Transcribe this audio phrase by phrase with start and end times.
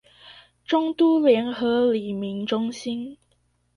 [0.65, 3.19] 中都聯合里民中心